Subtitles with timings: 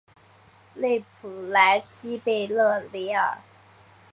[0.73, 3.37] 勒普莱西贝勒维尔。